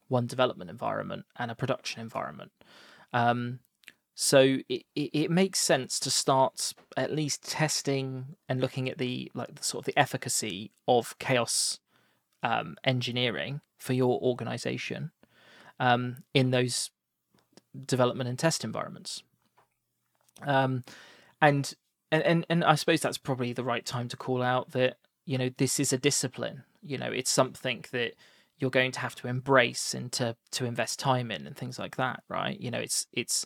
[0.07, 2.51] one development environment and a production environment.
[3.13, 3.59] Um,
[4.15, 9.31] so it, it, it, makes sense to start at least testing and looking at the
[9.33, 11.79] like the sort of the efficacy of chaos
[12.43, 15.11] um, engineering for your organization
[15.79, 16.91] um, in those
[17.85, 19.23] development and test environments.
[20.41, 20.83] Um,
[21.41, 21.73] and
[22.11, 25.37] and, and and I suppose that's probably the right time to call out that you
[25.37, 26.63] know this is a discipline.
[26.81, 28.13] You know, it's something that
[28.59, 31.95] you're going to have to embrace and to to invest time in and things like
[31.95, 32.59] that, right?
[32.59, 33.45] You know, it's it's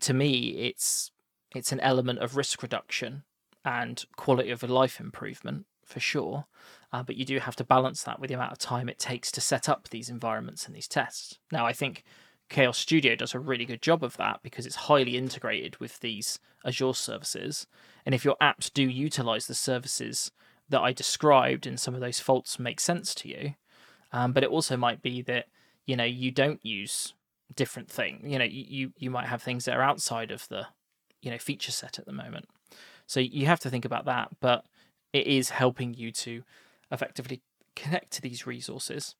[0.00, 1.10] to me it's
[1.54, 3.22] it's an element of risk reduction
[3.64, 6.46] and quality of life improvement for sure.
[6.92, 9.30] Uh, but you do have to balance that with the amount of time it takes
[9.32, 11.38] to set up these environments and these tests.
[11.50, 12.04] Now, I think
[12.48, 16.38] Chaos Studio does a really good job of that because it's highly integrated with these
[16.64, 17.66] Azure services.
[18.04, 20.30] And if your apps do utilize the services
[20.68, 23.54] that I described and some of those faults make sense to you,
[24.12, 25.46] um, but it also might be that
[25.86, 27.14] you know you don't use
[27.56, 28.22] different thing.
[28.24, 30.66] You know, you you might have things that are outside of the
[31.22, 32.46] you know feature set at the moment.
[33.06, 34.64] So you have to think about that, but
[35.12, 36.42] it is helping you to
[36.90, 37.42] effectively
[37.76, 39.14] connect to these resources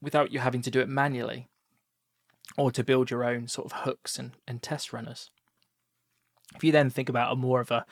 [0.00, 1.48] without you having to do it manually
[2.56, 5.30] or to build your own sort of hooks and, and test runners.
[6.54, 7.84] If you then think about a more of a,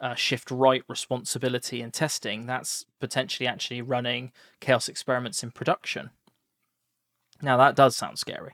[0.00, 6.10] a shift right responsibility in testing, that's potentially actually running chaos experiments in production.
[7.42, 8.52] Now that does sound scary.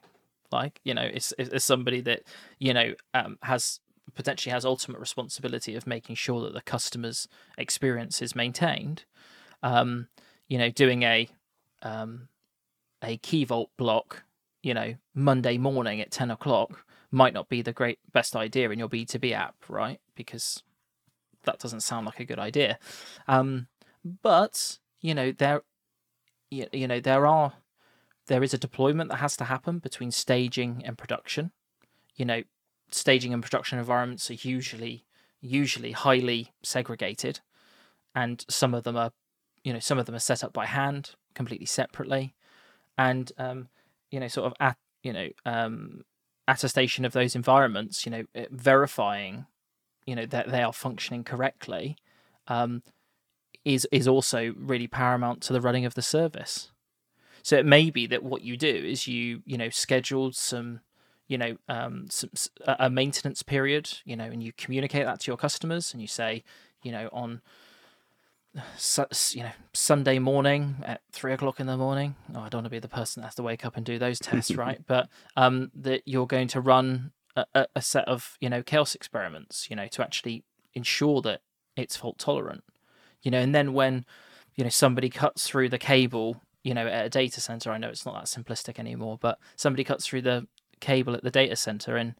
[0.53, 2.23] Like you know, it's it's somebody that
[2.59, 3.81] you know um, has
[4.15, 7.29] potentially has ultimate responsibility of making sure that the customer's
[7.59, 9.05] experience is maintained.
[9.63, 10.09] Um,
[10.49, 11.29] you know, doing a
[11.83, 12.29] um,
[13.03, 14.25] a key vault block
[14.67, 18.81] you know, Monday morning at 10 o'clock might not be the great best idea in
[18.81, 20.01] your B2B app, right?
[20.17, 20.61] Because
[21.45, 22.77] that doesn't sound like a good idea.
[23.29, 23.69] Um,
[24.23, 25.63] but, you know, there,
[26.51, 27.53] you, you know, there are,
[28.27, 31.53] there is a deployment that has to happen between staging and production.
[32.15, 32.43] You know,
[32.91, 35.05] staging and production environments are usually,
[35.41, 37.41] usually highly segregated
[38.15, 39.12] and some of them are,
[39.62, 42.35] you know, some of them are set up by hand completely separately.
[42.97, 43.69] And, um,
[44.11, 46.03] you know sort of at you know um,
[46.49, 49.47] attestation of those environments you know eh, verifying
[50.05, 51.97] you know that they are functioning correctly
[52.49, 52.83] um,
[53.65, 56.71] is is also really paramount to the running of the service
[57.47, 60.81] so it may be that what you do is you you know schedule some
[61.29, 62.29] you know um, some
[62.67, 66.43] a maintenance period you know and you communicate that to your customers and you say
[66.83, 67.41] you know on
[69.33, 72.17] you know Sunday morning at three o'clock in the morning.
[72.35, 73.97] Oh, I don't want to be the person that has to wake up and do
[73.97, 74.81] those tests, right?
[74.85, 79.71] But um, that you're going to run a, a, set of you know chaos experiments,
[79.71, 80.43] you know, to actually
[80.75, 81.43] ensure that
[81.77, 82.65] it's fault tolerant,
[83.23, 84.05] you know, and then when
[84.57, 87.88] you know somebody cuts through the cable you know at a data center i know
[87.88, 90.44] it's not that simplistic anymore but somebody cuts through the
[90.81, 92.14] cable at the data center and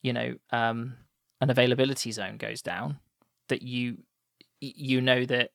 [0.00, 0.94] you know um,
[1.42, 2.98] an availability zone goes down
[3.48, 3.98] that you
[4.60, 5.50] you know that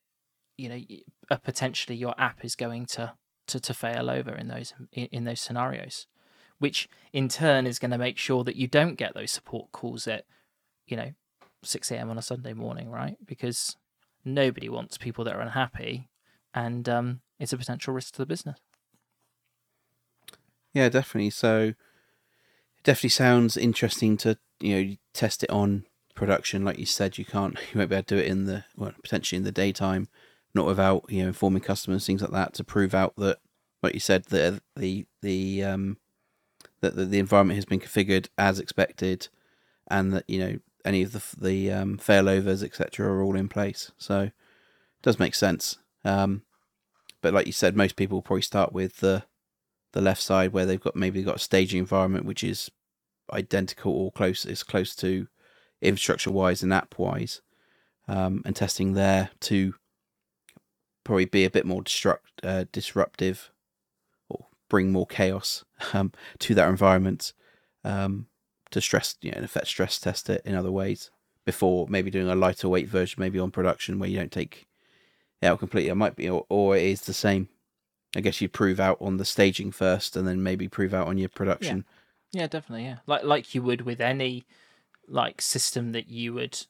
[0.55, 0.79] you know
[1.31, 3.11] uh, potentially your app is going to
[3.47, 6.05] to, to fail over in those in, in those scenarios
[6.59, 10.07] which in turn is going to make sure that you don't get those support calls
[10.07, 10.25] at
[10.85, 11.11] you know
[11.63, 13.17] 6 a.m on a sunday morning right?
[13.25, 13.77] Because
[14.23, 16.07] nobody wants people that are unhappy
[16.53, 18.59] and um, it's a potential risk to the business.
[20.73, 21.31] Yeah definitely.
[21.31, 26.63] So it definitely sounds interesting to you know test it on production.
[26.63, 28.93] Like you said you can't you won't be able to do it in the well
[29.01, 30.07] potentially in the daytime
[30.53, 33.37] not without you know informing customers things like that to prove out that
[33.81, 35.97] like you said the the the um
[36.81, 39.29] that the, the environment has been configured as expected
[39.89, 43.91] and that you know any of the the um, failovers etc are all in place.
[43.97, 44.33] So it
[45.01, 45.77] does make sense.
[46.03, 46.43] Um
[47.21, 49.23] but like you said most people probably start with the
[49.93, 52.71] the left side where they've got maybe got a staging environment which is
[53.33, 55.27] identical or close is close to
[55.81, 57.41] infrastructure wise and app wise
[58.07, 59.73] um, and testing there to
[61.03, 63.51] probably be a bit more destruct, uh, disruptive
[64.29, 67.33] or bring more chaos um, to that environment
[67.83, 68.27] um,
[68.69, 71.09] to stress, you know, in effect, stress test it in other ways
[71.45, 74.67] before maybe doing a lighter weight version, maybe on production where you don't take
[75.43, 75.89] out completely.
[75.89, 77.49] It might be, or, or it is the same.
[78.15, 81.17] I guess you prove out on the staging first, and then maybe prove out on
[81.17, 81.85] your production.
[82.31, 82.85] Yeah, yeah definitely.
[82.85, 84.45] Yeah, like like you would with any
[85.07, 86.65] like system that you would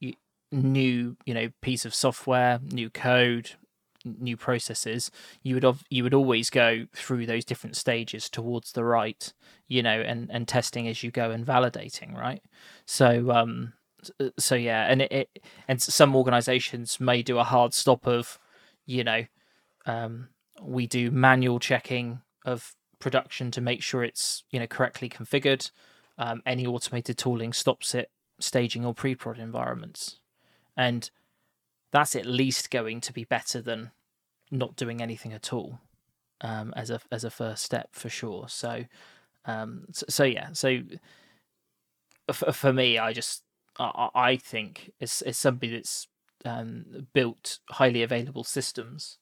[0.00, 0.14] you,
[0.50, 3.52] new you know piece of software, new code,
[4.04, 5.10] new processes,
[5.42, 9.32] you would have, you would always go through those different stages towards the right,
[9.66, 12.42] you know, and and testing as you go and validating, right?
[12.86, 13.74] So um
[14.38, 18.38] so yeah, and it, it and some organizations may do a hard stop of,
[18.86, 19.24] you know,
[19.86, 20.28] um
[20.62, 25.70] we do manual checking of production to make sure it's you know correctly configured.
[26.18, 30.18] Um, any automated tooling stops it staging or pre-prod environments,
[30.76, 31.10] and
[31.92, 33.92] that's at least going to be better than
[34.50, 35.80] not doing anything at all
[36.40, 38.46] um, as a as a first step for sure.
[38.48, 38.84] So,
[39.44, 40.80] um, so, so, yeah, so
[42.32, 43.42] for, for me, I just
[43.78, 46.08] I, I think it's it's somebody that's
[46.44, 49.18] um, built highly available systems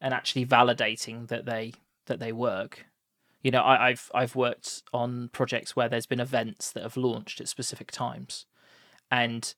[0.00, 1.72] and actually validating that they
[2.06, 2.86] that they work.
[3.42, 7.40] You know, I, I've I've worked on projects where there's been events that have launched
[7.40, 8.46] at specific times,
[9.10, 9.54] and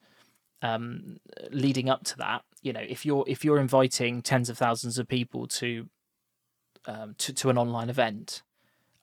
[0.62, 1.18] um,
[1.50, 5.08] leading up to that, you know, if you're if you're inviting tens of thousands of
[5.08, 5.88] people to
[6.86, 8.42] um, to to an online event,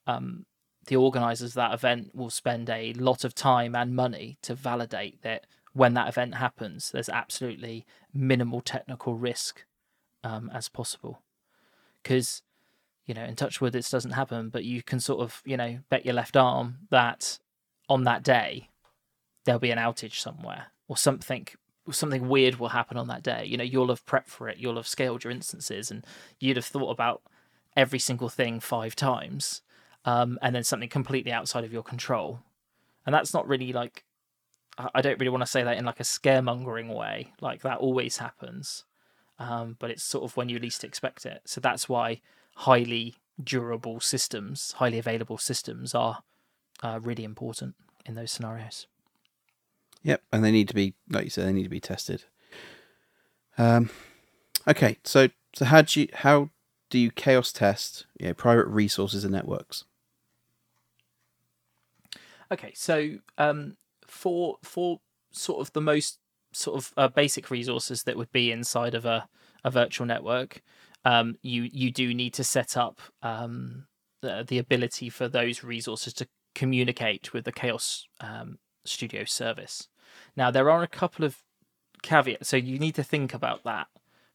[0.08, 0.46] um,
[0.88, 5.21] the organisers of that event will spend a lot of time and money to validate
[5.24, 9.65] that when that event happens, there's absolutely minimal technical risk
[10.24, 11.21] um, as possible.
[12.02, 12.43] Because,
[13.06, 16.06] you know, in Touchwood, this doesn't happen, but you can sort of, you know, bet
[16.06, 17.39] your left arm that
[17.89, 18.69] on that day
[19.43, 21.48] there'll be an outage somewhere or something
[21.91, 23.45] something weird will happen on that day.
[23.45, 26.06] You know, you'll have prepped for it, you'll have scaled your instances, and
[26.39, 27.21] you'd have thought about
[27.76, 29.62] every single thing five times,
[30.06, 32.39] um, and then something completely outside of your control.
[33.06, 34.04] And that's not really like,
[34.78, 37.34] I don't really want to say that in like a scaremongering way.
[37.41, 38.86] Like that always happens,
[39.39, 41.41] um, but it's sort of when you least expect it.
[41.46, 42.22] So that's why
[42.56, 46.24] highly durable systems, highly available systems are
[46.84, 48.88] uh, really important in those scenarios.
[50.04, 52.26] Yep, and they need to be, like you said, they need to be tested.
[53.58, 53.89] Um,
[54.68, 56.50] okay, so so how do you how
[56.89, 59.86] do you chaos test you know, private resources and networks?
[62.52, 63.78] Okay, so um,
[64.08, 65.00] for for
[65.32, 66.20] sort of the most
[66.54, 69.28] sort of uh, basic resources that would be inside of a,
[69.64, 70.62] a virtual network,
[71.04, 73.88] um, you you do need to set up um,
[74.22, 79.90] the, the ability for those resources to communicate with the Chaos um, Studio service.
[80.38, 81.44] Now, there are a couple of
[82.02, 83.88] caveats, so you need to think about that,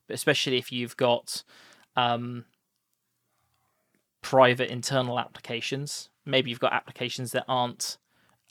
[0.06, 1.42] but especially if you've got
[1.96, 2.44] um,
[4.20, 6.09] private internal applications.
[6.26, 7.98] Maybe you've got applications that aren't,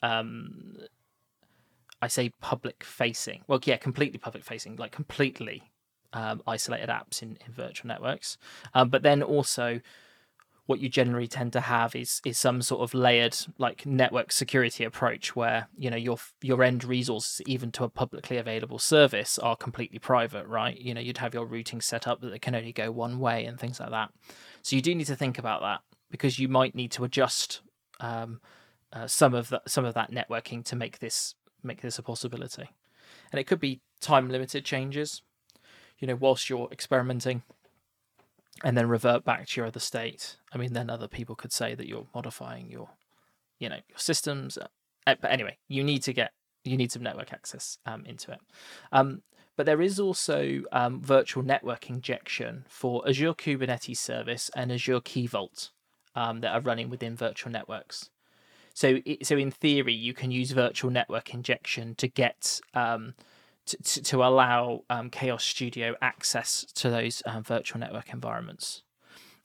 [0.02, 0.76] um,
[2.02, 3.42] I say, public facing.
[3.46, 5.70] Well, yeah, completely public facing, like completely
[6.12, 8.36] um, isolated apps in, in virtual networks.
[8.74, 9.80] Um, but then also,
[10.70, 14.84] what you generally tend to have is is some sort of layered like network security
[14.84, 19.56] approach where you know your your end resources even to a publicly available service are
[19.56, 22.92] completely private right you know you'd have your routing set up that can only go
[22.92, 24.12] one way and things like that
[24.62, 25.80] so you do need to think about that
[26.10, 27.60] because you might need to adjust
[28.00, 28.40] um,
[28.92, 32.70] uh, some of that some of that networking to make this make this a possibility
[33.30, 35.22] and it could be time limited changes
[36.00, 37.42] you know, whilst you're experimenting,
[38.64, 40.36] and then revert back to your other state.
[40.52, 42.88] I mean, then other people could say that you're modifying your,
[43.58, 44.58] you know, your systems.
[44.58, 44.66] Uh,
[45.20, 46.32] but anyway, you need to get
[46.64, 48.40] you need some network access um, into it.
[48.92, 49.22] Um,
[49.56, 55.26] but there is also um, virtual network injection for Azure Kubernetes Service and Azure Key
[55.26, 55.70] Vault
[56.14, 58.10] um, that are running within virtual networks.
[58.74, 63.14] So, so in theory, you can use virtual network injection to get um,
[63.66, 68.82] to, to, allow um, Chaos Studio access to those um, virtual network environments.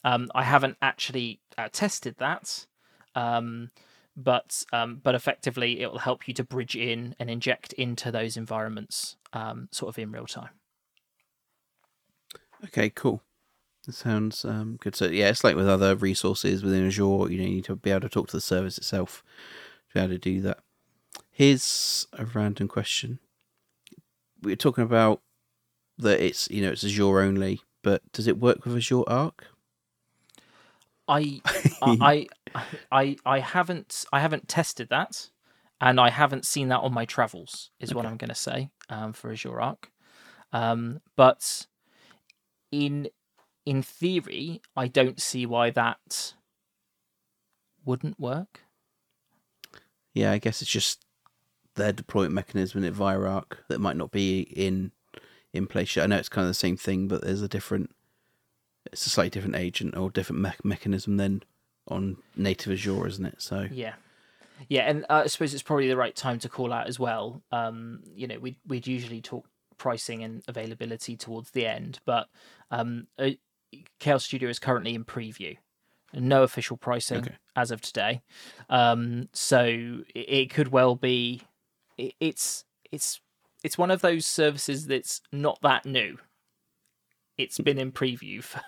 [0.03, 2.65] Um, I haven't actually uh, tested that,
[3.15, 3.71] um,
[4.15, 8.37] but um, but effectively it will help you to bridge in and inject into those
[8.37, 10.51] environments, um, sort of in real time.
[12.63, 13.21] Okay, cool.
[13.85, 14.43] That sounds
[14.79, 14.95] good.
[14.95, 17.03] So yeah, it's like with other resources within Azure.
[17.03, 19.23] You know, you need to be able to talk to the service itself
[19.89, 20.59] to be able to do that.
[21.31, 23.19] Here's a random question
[24.45, 25.21] we are talking about
[25.97, 29.47] that it's you know it's Azure only, but does it work with Azure Arc?
[31.07, 31.41] I,
[31.81, 32.27] I,
[32.91, 35.29] I, I haven't, I haven't tested that,
[35.81, 37.71] and I haven't seen that on my travels.
[37.79, 37.97] Is okay.
[37.97, 39.91] what I'm going to say um, for Azure Arc.
[40.53, 41.65] Um, but
[42.71, 43.09] in
[43.65, 46.33] in theory, I don't see why that
[47.83, 48.61] wouldn't work.
[50.13, 51.03] Yeah, I guess it's just
[51.75, 54.91] their deployment mechanism in it via Arc that might not be in
[55.53, 56.03] in place yet.
[56.03, 57.95] I know it's kind of the same thing, but there's a different,
[58.91, 61.43] it's a slightly different agent or different me- mechanism than
[61.87, 63.41] on native Azure, isn't it?
[63.41, 63.93] So yeah,
[64.67, 67.41] yeah, and uh, I suppose it's probably the right time to call out as well.
[67.51, 69.47] Um, you know, we we'd usually talk
[69.77, 72.27] pricing and availability towards the end, but
[72.71, 73.31] um, uh,
[73.99, 75.57] Chaos Studio is currently in preview.
[76.13, 77.35] No official pricing okay.
[77.55, 78.21] as of today,
[78.69, 79.65] um, so
[80.13, 81.41] it, it could well be
[81.97, 83.19] it's it's
[83.63, 86.17] it's one of those services that's not that new.
[87.37, 88.61] It's been in preview for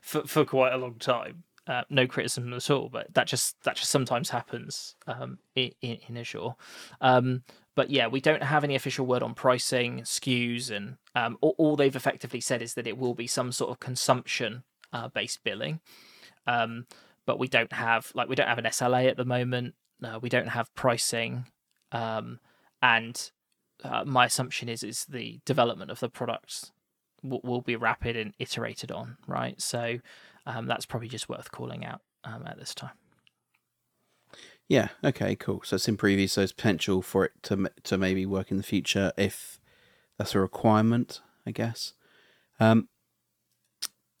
[0.00, 1.44] for, for quite a long time.
[1.68, 6.16] Uh, no criticism at all, but that just that just sometimes happens um, in, in
[6.16, 6.54] Azure.
[7.02, 7.42] Um,
[7.74, 11.76] but yeah, we don't have any official word on pricing, SKUs, and um, all, all,
[11.76, 14.62] they've effectively said is that it will be some sort of consumption
[14.94, 15.80] uh, based billing.
[16.46, 16.86] Um,
[17.26, 19.74] but we don't have like we don't have an SLA at the moment.
[20.22, 21.44] We don't have pricing.
[21.92, 22.40] Um,
[22.80, 23.30] and
[23.84, 26.72] uh, my assumption is is the development of the products
[27.22, 29.60] will, will be rapid and iterated on, right?
[29.60, 29.98] So
[30.48, 32.96] um, that's probably just worth calling out um, at this time.
[34.66, 34.88] Yeah.
[35.04, 35.36] Okay.
[35.36, 35.62] Cool.
[35.64, 36.28] So it's in preview.
[36.28, 39.60] So there's potential for it to to maybe work in the future if
[40.16, 41.92] that's a requirement, I guess.
[42.58, 42.88] Um,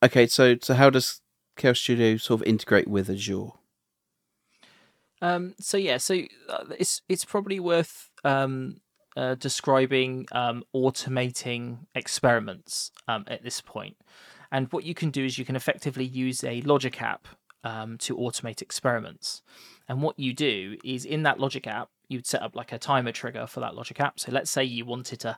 [0.02, 0.26] okay.
[0.26, 1.20] So so how does
[1.56, 3.50] Chaos Studio sort of integrate with Azure?
[5.20, 8.80] Um, so yeah, so uh, it's it's probably worth um,
[9.16, 13.96] uh, describing um, automating experiments um, at this point.
[14.50, 17.28] And what you can do is you can effectively use a logic app
[17.64, 19.42] um, to automate experiments.
[19.88, 23.12] And what you do is in that logic app, you'd set up like a timer
[23.12, 24.18] trigger for that logic app.
[24.20, 25.36] So let's say you wanted to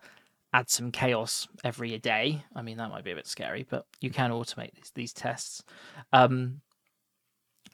[0.52, 2.44] add some chaos every day.
[2.54, 5.62] I mean, that might be a bit scary, but you can automate these, these tests.
[6.12, 6.60] Um,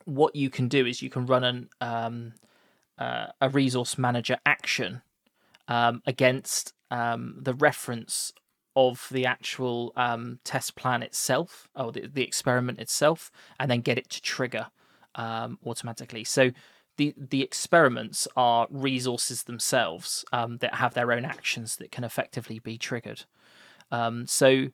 [0.05, 2.33] what you can do is you can run an um,
[2.99, 5.03] uh, a resource manager action
[5.69, 8.33] um, against um, the reference
[8.77, 13.99] of the actual um, test plan itself or the, the experiment itself, and then get
[13.99, 14.67] it to trigger
[15.17, 16.23] um, automatically.
[16.23, 16.53] So
[16.97, 22.59] the the experiments are resources themselves um, that have their own actions that can effectively
[22.59, 23.25] be triggered.
[24.27, 24.69] so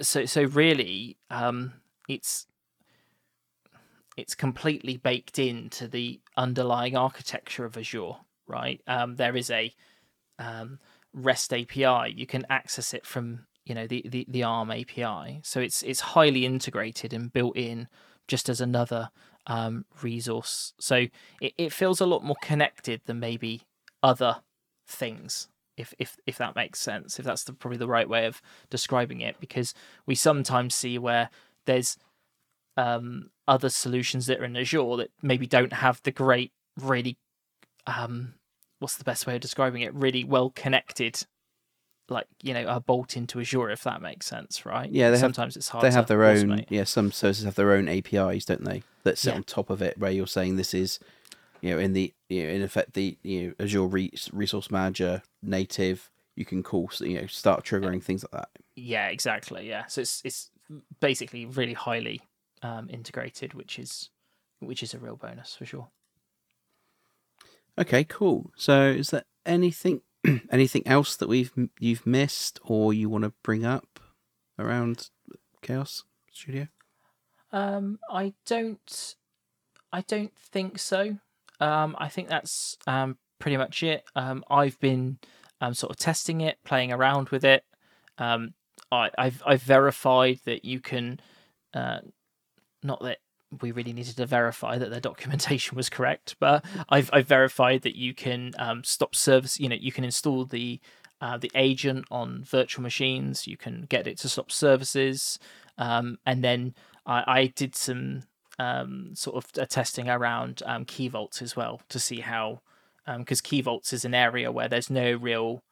[0.00, 1.16] so so really,
[2.08, 2.46] it's
[4.16, 8.80] it's completely baked into the underlying architecture of Azure, right?
[8.86, 9.72] Um, there is a
[10.40, 10.78] um,
[11.18, 12.12] REST API.
[12.14, 15.40] You can access it from you know the, the, the ARM API.
[15.42, 17.88] So it's it's highly integrated and built in
[18.26, 19.10] just as another
[19.46, 20.74] um, resource.
[20.78, 21.06] So
[21.40, 23.62] it, it feels a lot more connected than maybe
[24.02, 24.42] other
[24.86, 28.40] things if if if that makes sense if that's the, probably the right way of
[28.70, 29.74] describing it because
[30.06, 31.28] we sometimes see where
[31.66, 31.98] there's
[32.78, 37.18] um, other solutions that are in Azure that maybe don't have the great, really,
[37.88, 38.34] um,
[38.78, 39.94] what's the best way of describing it?
[39.94, 41.26] Really well connected,
[42.08, 44.90] like you know, a bolt into Azure, if that makes sense, right?
[44.90, 45.84] Yeah, they sometimes have, it's hard.
[45.84, 46.52] They have their automate.
[46.52, 46.64] own.
[46.68, 48.82] Yeah, some services have their own APIs, don't they?
[49.04, 49.36] That sit yeah.
[49.36, 50.98] on top of it, where you're saying this is,
[51.60, 53.86] you know, in the you know, in effect the you know Azure
[54.32, 56.10] Resource Manager native.
[56.36, 58.50] You can call, you know, start triggering things like that.
[58.76, 59.68] Yeah, exactly.
[59.68, 60.50] Yeah, so it's it's
[61.00, 62.20] basically really highly
[62.62, 64.10] um, integrated, which is
[64.60, 65.88] which is a real bonus for sure.
[67.78, 68.50] Okay, cool.
[68.56, 70.02] So, is there anything
[70.50, 73.98] anything else that we've you've missed or you want to bring up?
[74.58, 75.08] around
[75.62, 76.68] Chaos Studio?
[77.52, 79.14] Um, I don't,
[79.92, 81.18] I don't think so.
[81.60, 84.04] Um, I think that's um pretty much it.
[84.14, 85.18] Um, I've been
[85.60, 87.64] um sort of testing it, playing around with it.
[88.18, 88.54] Um,
[88.92, 91.20] I, I've I've verified that you can,
[91.74, 92.00] uh,
[92.82, 93.18] not that
[93.62, 97.96] we really needed to verify that their documentation was correct, but I've I've verified that
[97.96, 99.58] you can um stop service.
[99.58, 100.80] You know, you can install the
[101.20, 103.46] uh, the agent on virtual machines.
[103.46, 105.38] You can get it to stop services,
[105.76, 106.74] um, and then
[107.06, 108.22] I, I did some
[108.58, 112.60] um, sort of testing around um, key vaults as well to see how
[113.06, 115.62] because um, key vaults is an area where there's no real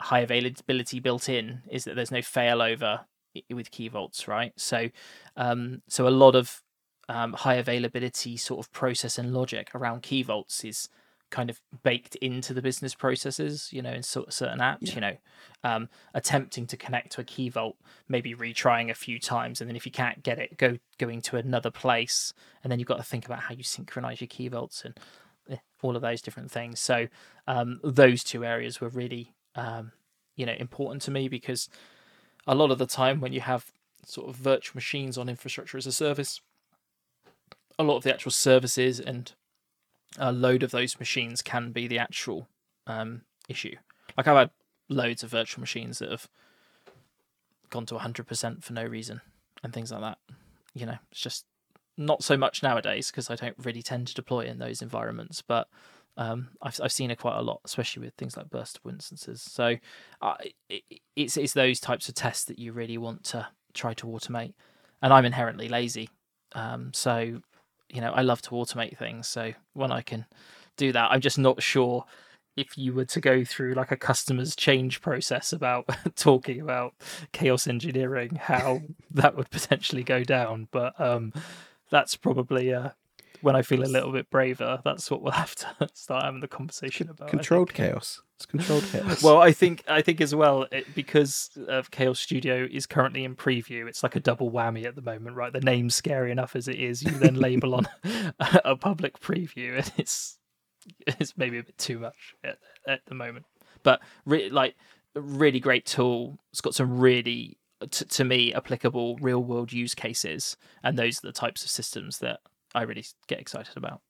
[0.00, 3.00] high availability built in is that there's no failover
[3.50, 4.88] with key vaults right so
[5.36, 6.62] um, so a lot of
[7.08, 10.88] um, high availability sort of process and logic around key vaults is
[11.30, 14.94] kind of baked into the business processes, you know, in sort of certain apps, yeah.
[14.94, 15.16] you know,
[15.64, 17.76] um, attempting to connect to a key vault,
[18.08, 21.36] maybe retrying a few times, and then if you can't get it, go going to
[21.36, 22.32] another place,
[22.62, 24.98] and then you've got to think about how you synchronize your key vaults and
[25.50, 26.80] eh, all of those different things.
[26.80, 27.08] So
[27.46, 29.92] um, those two areas were really, um,
[30.36, 31.68] you know, important to me because
[32.46, 33.72] a lot of the time when you have
[34.04, 36.40] sort of virtual machines on infrastructure as a service,
[37.78, 39.32] a lot of the actual services and
[40.18, 42.48] a load of those machines can be the actual
[42.86, 43.76] um, issue.
[44.16, 44.50] Like I've had
[44.88, 46.28] loads of virtual machines that have
[47.70, 49.20] gone to 100% for no reason
[49.62, 50.18] and things like that.
[50.74, 51.44] You know, it's just
[51.96, 55.68] not so much nowadays because I don't really tend to deploy in those environments, but
[56.18, 59.42] um, I've I've seen it quite a lot, especially with things like burstable instances.
[59.42, 59.76] So
[60.22, 60.34] uh,
[60.68, 60.82] it,
[61.14, 64.54] it's it's those types of tests that you really want to try to automate.
[65.02, 66.08] And I'm inherently lazy,
[66.54, 67.42] um, so
[67.88, 69.28] you know, I love to automate things.
[69.28, 70.26] So when I can
[70.76, 72.04] do that, I'm just not sure
[72.56, 76.94] if you were to go through like a customer's change process about talking about
[77.32, 78.80] chaos engineering, how
[79.10, 80.68] that would potentially go down.
[80.70, 81.32] But um,
[81.90, 82.90] that's probably uh,
[83.42, 84.80] when I feel a little bit braver.
[84.84, 87.28] That's what we'll have to start having the conversation about.
[87.28, 88.22] Controlled chaos.
[88.36, 89.22] It's controlled chaos.
[89.22, 93.34] well, I think I think as well it, because of Chaos Studio is currently in
[93.34, 93.88] preview.
[93.88, 95.52] It's like a double whammy at the moment, right?
[95.52, 97.02] The name's scary enough as it is.
[97.02, 97.88] You then label on
[98.38, 100.38] a public preview, and it's
[101.06, 103.46] it's maybe a bit too much at, at the moment.
[103.82, 104.74] But re- like
[105.14, 106.38] a really great tool.
[106.52, 107.56] It's got some really
[107.90, 112.18] t- to me applicable real world use cases, and those are the types of systems
[112.18, 112.40] that
[112.74, 114.02] I really get excited about.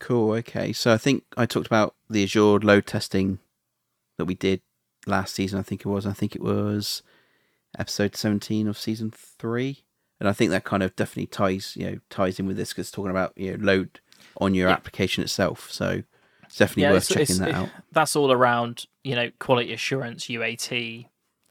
[0.00, 0.32] Cool.
[0.32, 0.72] Okay.
[0.72, 3.38] So I think I talked about the Azure load testing
[4.18, 4.60] that we did
[5.06, 5.58] last season.
[5.58, 6.06] I think it was.
[6.06, 7.02] I think it was
[7.78, 9.84] episode seventeen of season three,
[10.20, 12.90] and I think that kind of definitely ties you know ties in with this because
[12.90, 14.00] talking about you know load
[14.40, 14.74] on your yeah.
[14.74, 15.70] application itself.
[15.70, 16.02] So
[16.42, 17.68] it's definitely yeah, worth it's, checking it's, that out.
[17.92, 21.06] That's all around you know quality assurance, UAT,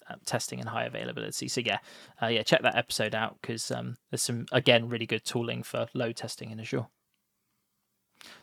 [0.09, 1.47] uh, testing, and high availability.
[1.47, 1.79] So yeah,
[2.21, 5.87] uh, yeah, check that episode out because um, there's some again really good tooling for
[5.93, 6.87] load testing in Azure.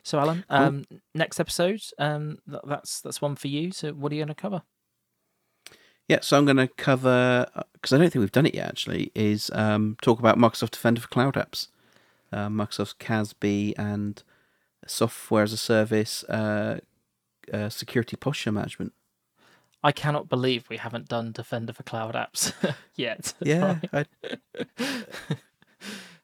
[0.03, 0.59] So, Alan, cool.
[0.59, 3.73] um, next episode, um, that's that's one for you.
[3.73, 4.63] So, what are you going to cover?
[6.09, 8.69] Yeah, so I'm going to cover because uh, I don't think we've done it yet.
[8.69, 11.69] Actually, is um, talk about Microsoft Defender for Cloud Apps,
[12.33, 14.23] uh, Microsoft CASB, and
[14.87, 16.81] software as a service, uh,
[17.53, 18.93] uh, security posture management.
[19.83, 22.53] I cannot believe we haven't done Defender for Cloud Apps
[22.97, 23.33] yet.
[23.41, 24.05] Yeah, I,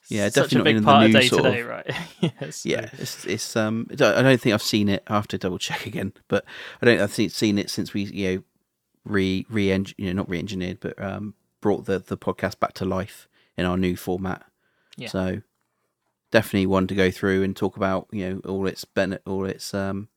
[0.08, 1.90] yeah, such definitely a big part of day to day, right?
[2.20, 2.64] yes.
[2.64, 3.86] Yeah, it's, it's um.
[3.90, 5.02] I don't think I've seen it.
[5.06, 6.44] I have to double check again, but
[6.80, 7.00] I don't.
[7.00, 8.42] I think seen it since we you know
[9.04, 12.84] re re you know not re engineered, but um brought the the podcast back to
[12.84, 14.44] life in our new format.
[14.96, 15.08] Yeah.
[15.08, 15.42] So
[16.30, 19.74] definitely one to go through and talk about you know all its ben all its
[19.74, 20.08] um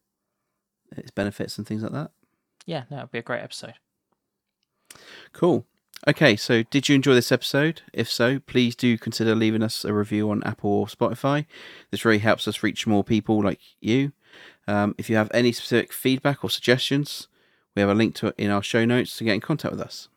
[0.96, 2.12] its benefits and things like that.
[2.66, 3.76] Yeah, no, it'd be a great episode.
[5.34, 5.66] Cool.
[6.08, 7.82] Okay, so did you enjoy this episode?
[7.92, 11.46] If so, please do consider leaving us a review on Apple or Spotify.
[11.92, 14.14] This really helps us reach more people like you.
[14.68, 17.28] Um, if you have any specific feedback or suggestions,
[17.76, 19.82] we have a link to it in our show notes to get in contact with
[19.82, 20.08] us.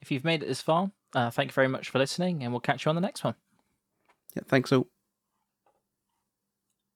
[0.00, 2.60] If you've made it this far, uh, thank you very much for listening, and we'll
[2.60, 3.34] catch you on the next one.
[4.36, 4.86] Yeah, thanks all.